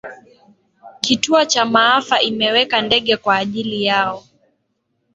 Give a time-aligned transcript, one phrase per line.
[1.01, 4.23] kituo cha maafa imeweka ndege kwa ajili yao